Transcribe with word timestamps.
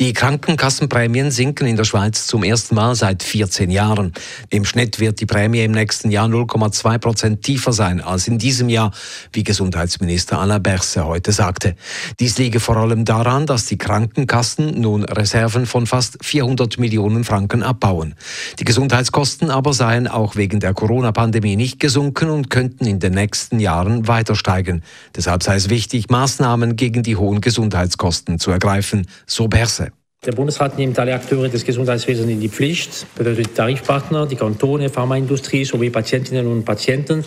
Die 0.00 0.12
Krankenkassenprämien 0.12 1.32
sinken 1.32 1.66
in 1.66 1.74
der 1.74 1.82
Schweiz 1.82 2.28
zum 2.28 2.44
ersten 2.44 2.76
Mal 2.76 2.94
seit 2.94 3.24
14 3.24 3.68
Jahren. 3.68 4.12
Im 4.48 4.64
Schnitt 4.64 5.00
wird 5.00 5.18
die 5.18 5.26
Prämie 5.26 5.64
im 5.64 5.72
nächsten 5.72 6.12
Jahr 6.12 6.28
0,2 6.28 6.98
Prozent 6.98 7.42
tiefer 7.42 7.72
sein 7.72 8.00
als 8.00 8.28
in 8.28 8.38
diesem 8.38 8.68
Jahr, 8.68 8.92
wie 9.32 9.42
Gesundheitsminister 9.42 10.38
Alain 10.38 10.62
Berset 10.62 11.02
heute 11.02 11.32
sagte. 11.32 11.74
Dies 12.20 12.38
liege 12.38 12.60
vor 12.60 12.76
allem 12.76 13.04
daran, 13.04 13.46
dass 13.46 13.66
die 13.66 13.76
Krankenkassen 13.76 14.80
nun 14.80 15.02
Reserven 15.04 15.66
von 15.66 15.88
fast 15.88 16.24
400 16.24 16.78
Millionen 16.78 17.24
Franken 17.24 17.64
abbauen. 17.64 18.14
Die 18.60 18.64
Gesundheitskosten 18.64 19.50
aber 19.50 19.72
seien 19.72 20.06
auch 20.06 20.36
wegen 20.36 20.60
der 20.60 20.74
Corona-Pandemie 20.74 21.56
nicht 21.56 21.80
gesunken 21.80 22.30
und 22.30 22.50
könnten 22.50 22.86
in 22.86 23.00
den 23.00 23.14
nächsten 23.14 23.58
Jahren 23.58 24.06
weiter 24.06 24.36
steigen. 24.36 24.84
Deshalb 25.16 25.42
sei 25.42 25.56
es 25.56 25.70
wichtig, 25.70 26.08
Maßnahmen 26.08 26.76
gegen 26.76 27.02
die 27.02 27.16
hohen 27.16 27.40
Gesundheitskosten 27.40 28.38
zu 28.38 28.52
ergreifen, 28.52 29.08
so 29.26 29.48
Berset. 29.48 29.87
Der 30.28 30.32
Bundesrat 30.32 30.76
nimmt 30.76 30.98
alle 30.98 31.14
Akteure 31.14 31.48
des 31.48 31.64
Gesundheitswesens 31.64 32.28
in 32.28 32.38
die 32.38 32.50
Pflicht, 32.50 33.06
bedeutet 33.14 33.54
Tarifpartner, 33.54 34.26
die 34.26 34.36
Kantone, 34.36 34.90
Pharmaindustrie 34.90 35.64
sowie 35.64 35.88
Patientinnen 35.88 36.46
und 36.46 36.66
Patienten. 36.66 37.24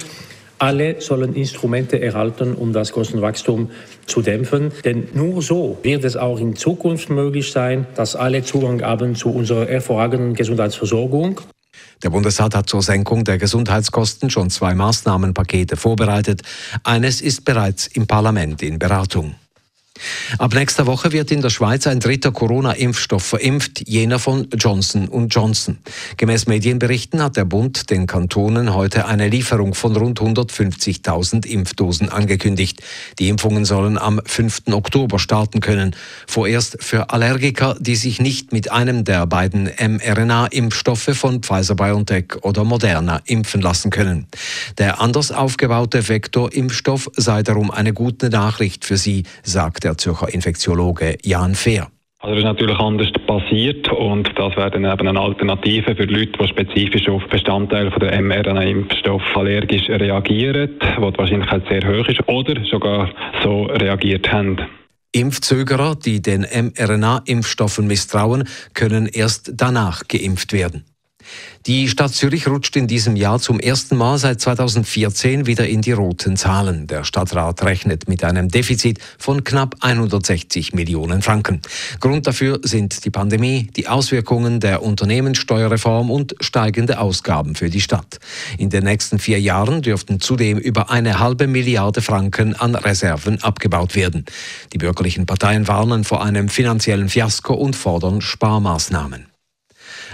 Alle 0.59 1.02
sollen 1.02 1.34
Instrumente 1.34 1.99
erhalten, 1.99 2.54
um 2.54 2.73
das 2.73 2.91
Kostenwachstum 2.91 3.72
zu 4.05 4.22
dämpfen. 4.22 4.72
Denn 4.85 5.08
nur 5.16 5.41
so 5.41 5.80
wird 5.82 6.04
es 6.04 6.16
auch 6.16 6.38
in 6.38 6.55
Zukunft 6.55 7.09
möglich 7.09 7.52
sein, 7.52 7.88
dass 7.96 8.16
alle 8.16 8.44
Zugang 8.44 8.84
haben 8.84 9.16
zu 9.16 9.30
unserer 9.30 9.66
hervorragenden 9.66 10.35
Gesundheitsversorgung. 10.35 11.41
Der 12.04 12.12
Bundesrat 12.12 12.54
hat 12.54 12.70
zur 12.70 12.84
Senkung 12.84 13.23
der 13.23 13.40
Gesundheitskosten 13.40 14.29
schon 14.29 14.51
zwei 14.51 14.76
Maßnahmenpakete 14.76 15.76
vorbereitet. 15.76 16.44
Eines 16.84 17.21
ist 17.21 17.46
bereits 17.46 17.88
im 17.88 18.05
Parlament 18.05 18.62
in 18.62 18.77
Beratung. 18.77 19.34
Ab 20.37 20.54
nächster 20.54 20.85
Woche 20.85 21.12
wird 21.12 21.29
in 21.32 21.41
der 21.41 21.49
Schweiz 21.49 21.87
ein 21.87 21.99
dritter 21.99 22.32
Corona-Impfstoff 22.32 23.24
verimpft, 23.24 23.87
jener 23.87 24.18
von 24.18 24.48
Johnson 24.57 25.10
Johnson. 25.29 25.79
Gemäß 26.18 26.48
Medienberichten 26.48 27.21
hat 27.21 27.35
der 27.35 27.46
Bund 27.46 27.90
den 27.90 28.07
Kantonen 28.07 28.73
heute 28.73 29.05
eine 29.05 29.27
Lieferung 29.27 29.73
von 29.73 29.96
rund 29.96 30.21
150.000 30.21 31.46
Impfdosen 31.46 32.10
angekündigt. 32.10 32.82
Die 33.20 33.27
Impfungen 33.27 33.65
sollen 33.65 33.98
am 33.98 34.21
5. 34.26 34.63
Oktober 34.71 35.20
starten 35.20 35.60
können. 35.60 35.96
Vorerst 36.27 36.77
für 36.82 37.10
Allergiker, 37.10 37.76
die 37.79 37.95
sich 37.95 38.21
nicht 38.21 38.54
mit 38.54 38.71
einem 38.71 39.04
der 39.04 39.27
beiden 39.27 39.66
mRNA-Impfstoffe 39.66 41.12
von 41.13 41.41
Pfizer-BioNTech 41.41 42.38
oder 42.43 42.63
Moderna 42.63 43.21
impfen 43.26 43.62
lassen 43.62 43.91
können. 43.91 44.27
Der 44.77 45.01
anders 45.01 45.32
aufgebaute 45.32 46.07
Vektor-Impfstoff 46.07 47.10
sei 47.18 47.43
darum 47.43 47.70
eine 47.70 47.93
gute 47.93 48.29
Nachricht 48.29 48.85
für 48.85 48.98
sie, 48.98 49.23
sagt 49.43 49.84
der 49.84 49.98
Zürcher 49.98 50.21
Infektiologe 50.30 51.18
Jan 51.24 51.55
Fehr. 51.55 51.88
Also 52.20 52.36
das 52.36 52.44
ist 52.44 52.46
natürlich 52.46 52.77
anders 52.77 53.12
passiert 53.26 53.91
und 53.91 54.30
das 54.38 54.55
wäre 54.55 54.70
dann 54.70 54.86
eben 54.86 55.08
eine 55.08 55.20
Alternative 55.20 55.96
für 55.96 56.04
Leute, 56.04 56.34
die 56.40 56.48
spezifisch 56.48 57.10
auf 57.10 57.28
Bestandteile 57.30 57.90
von 57.90 58.00
der 58.00 58.22
mRNA-Impfstoff 58.22 59.24
allergisch 59.36 59.90
reagieren, 59.90 60.70
wo 61.00 61.10
die 61.10 61.18
Wahrscheinlichkeit 61.18 61.63
sehr 61.68 61.82
hoch 61.82 62.08
ist 62.08 62.20
oder 62.28 62.63
sogar 62.66 63.10
so 63.44 63.63
reagiert 63.63 64.31
haben. 64.31 64.58
Impfzögerer, 65.13 65.96
die 65.96 66.22
den 66.22 66.44
mRNA-Impfstoffen 66.44 67.88
misstrauen, 67.88 68.47
können 68.75 69.08
erst 69.08 69.53
danach 69.56 70.08
geimpft 70.08 70.53
werden. 70.53 70.85
Die 71.68 71.88
Stadt 71.88 72.14
Zürich 72.14 72.47
rutscht 72.47 72.75
in 72.75 72.88
diesem 72.88 73.16
Jahr 73.16 73.40
zum 73.40 73.59
ersten 73.59 73.95
Mal 73.95 74.18
seit 74.18 74.41
2014 74.41 75.45
wieder 75.45 75.68
in 75.68 75.81
die 75.81 75.91
roten 75.91 76.35
Zahlen. 76.35 76.88
Der 76.88 77.03
Stadtrat 77.03 77.63
rechnet 77.63 78.07
mit 78.07 78.23
einem 78.23 78.50
Defizit 78.50 79.00
von 79.19 79.44
knapp 79.44 79.75
160 79.81 80.73
Millionen 80.73 81.22
Franken. 81.22 81.62
Grund 82.00 82.25
dafür 82.25 82.59
sind 82.63 83.06
die 83.06 83.12
Pandemie, 83.12 83.68
die 83.75 83.88
Auswirkungen 83.88 84.59
der 84.59 84.81
Unternehmenssteuerreform 84.81 86.09
und 86.09 86.35
steigende 86.41 87.00
Ausgaben 87.00 87.56
für 87.56 87.69
die 87.69 87.81
Stadt. 87.81 88.19
In 88.57 88.69
den 88.69 88.84
nächsten 88.84 89.19
vier 89.19 89.40
Jahren 89.40 89.81
dürften 89.81 90.19
zudem 90.19 90.57
über 90.57 90.90
eine 90.90 91.19
halbe 91.19 91.47
Milliarde 91.47 92.01
Franken 92.01 92.56
an 92.56 92.75
Reserven 92.75 93.41
abgebaut 93.44 93.95
werden. 93.95 94.25
Die 94.74 94.78
bürgerlichen 94.78 95.25
Parteien 95.25 95.68
warnen 95.68 96.03
vor 96.03 96.24
einem 96.24 96.50
finanziellen 96.50 97.09
Fiasko 97.09 97.53
und 97.53 97.75
fordern 97.75 98.22
Sparmaßnahmen. 98.22 99.31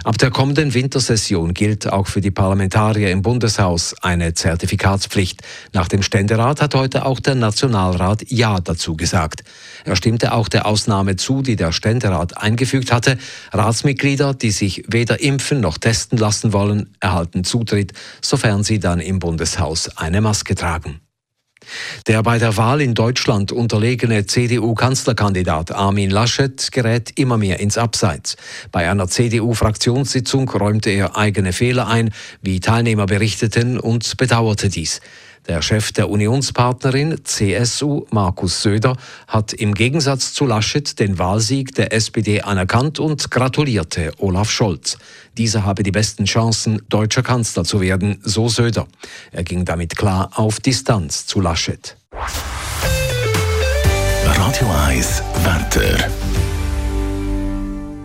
Ab 0.08 0.18
der 0.18 0.32
kommenden 0.32 0.74
Wintersession 0.74 1.54
gilt 1.54 1.92
auch 1.92 2.08
für 2.08 2.22
die 2.22 2.32
Parlamentarier 2.32 3.12
im 3.12 3.22
Bundeshaus 3.22 3.94
eine 4.02 4.34
Zertifikatspflicht. 4.34 5.42
Nach 5.74 5.90
dem 5.90 6.02
Ständerat 6.02 6.62
hat 6.62 6.76
heute 6.76 7.06
auch 7.06 7.20
der 7.20 7.36
Nationalrat 7.36 8.24
Ja 8.32 8.62
dazu 8.62 8.96
gesagt. 8.96 9.44
Er 9.84 9.98
stimmte 9.98 10.32
auch 10.32 10.48
der 10.48 10.66
Ausnahme 10.66 11.18
zu, 11.18 11.42
die 11.42 11.58
der 11.58 11.74
Ständerat 11.74 12.38
eingefügt 12.38 12.94
hatte. 12.94 13.18
Ratsmitglieder, 13.52 14.34
die 14.34 14.52
sich 14.52 14.86
weder 14.88 15.20
impfen 15.20 15.60
noch 15.60 15.78
testen 15.78 16.18
lassen 16.18 16.54
wollen, 16.54 16.96
erhalten 17.02 17.44
Zutritt, 17.44 17.92
sofern 18.22 18.64
sie 18.64 18.80
dann 18.80 19.02
im 19.02 19.20
Bundeshaus 19.20 19.90
eine 19.98 20.22
Maske 20.22 20.56
tragen. 20.56 21.02
Der 22.08 22.24
bei 22.24 22.40
der 22.40 22.58
Wahl 22.58 22.82
in 22.82 22.94
Deutschland 22.94 23.52
unterlegene 23.52 24.26
CDU-Kanzlerkandidat 24.26 25.72
Armin 25.72 26.10
Laschet 26.10 26.72
gerät 26.72 27.12
immer 27.16 27.38
mehr 27.38 27.60
ins 27.60 27.78
Abseits. 27.78 28.36
Bei 28.72 28.90
einer 28.90 29.08
CDU-Fraktionssitzung 29.08 30.50
räumte 30.50 30.90
er 30.90 31.18
eigene 31.18 31.54
Fehler 31.54 31.88
ein, 31.88 32.12
wie 32.42 32.60
Teilnehmer 32.60 33.06
berichteten, 33.06 33.80
und 33.80 34.18
bedauerte 34.18 34.70
dies. 34.70 35.02
Der 35.48 35.62
Chef 35.62 35.94
der 35.94 36.10
Unionspartnerin 36.10 37.24
CSU, 37.24 38.06
Markus 38.12 38.62
Söder, 38.62 38.98
hat 39.30 39.54
im 39.54 39.74
Gegensatz 39.74 40.34
zu 40.34 40.46
Laschet 40.46 41.00
den 41.00 41.18
Wahlsieg 41.20 41.74
der 41.74 41.94
SPD 41.94 42.42
anerkannt 42.42 43.00
und 43.00 43.32
gratulierte 43.32 44.12
Olaf 44.18 44.52
Scholz. 44.52 44.98
Dieser 45.38 45.64
habe 45.64 45.84
die 45.84 45.92
besten 45.92 46.26
Chancen, 46.26 46.82
deutscher 46.90 47.24
Kanzler 47.24 47.64
zu 47.64 47.80
werden, 47.80 48.20
so 48.24 48.50
Söder. 48.50 48.88
Er 49.32 49.44
ging 49.44 49.64
damit 49.64 49.96
klar 49.96 50.32
auf 50.36 50.60
Distanz 50.60 51.26
zu 51.26 51.40
Laschet. 51.40 51.96
Radio 54.26 54.68
1 54.86 55.24
Wetter. 55.44 56.10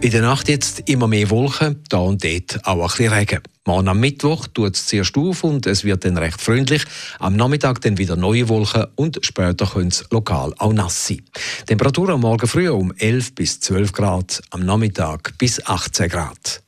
In 0.01 0.11
der 0.11 0.23
Nacht 0.23 0.49
jetzt 0.49 0.89
immer 0.89 1.09
mehr 1.09 1.29
Wolken, 1.31 1.83
da 1.89 1.99
und 1.99 2.23
dort 2.25 2.65
auch 2.65 2.83
ein 2.83 2.89
bisschen 2.89 3.13
Regen. 3.13 3.41
Morgen 3.65 3.87
am 3.89 4.01
Mittwoch 4.01 4.49
tut 4.49 4.75
es 4.75 4.87
zuerst 4.87 5.17
auf 5.17 5.45
und 5.45 5.67
es 5.67 5.85
wird 5.85 6.05
dann 6.05 6.19
recht 6.19 6.41
freundlich. 6.41 6.85
Am 7.21 7.37
Nachmittag 7.37 7.81
dann 7.83 7.97
wieder 7.97 8.17
neue 8.17 8.49
Wolken 8.49 8.87
und 8.97 9.21
später 9.23 9.67
können 9.67 9.89
es 9.89 10.05
lokal 10.11 10.53
auch 10.59 10.73
nass 10.73 11.07
sein. 11.07 11.23
Temperatur 11.67 12.09
am 12.09 12.23
Morgen 12.23 12.49
früh 12.49 12.69
um 12.69 12.93
11 12.97 13.37
bis 13.37 13.61
12 13.61 13.93
Grad, 13.93 14.43
am 14.51 14.67
Nachmittag 14.67 15.39
bis 15.39 15.65
18 15.65 16.09
Grad. 16.09 16.61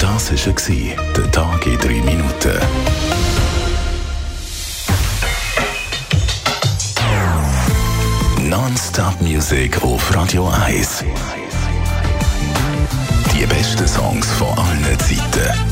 Das 0.00 0.32
war 0.32 0.96
der 1.16 1.30
Tag 1.30 1.66
in 1.66 1.78
drei 1.78 2.02
Minuten. 2.02 2.58
Non-Stop-Musik 8.50 9.80
auf 9.82 10.14
Radio 10.16 10.48
1. 10.48 11.04
Die 13.32 13.46
besten 13.46 13.86
Songs 13.86 14.26
von 14.32 14.48
allen 14.58 14.98
Zeiten. 14.98 15.71